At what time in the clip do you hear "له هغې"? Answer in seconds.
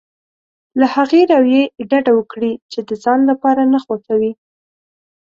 0.79-1.21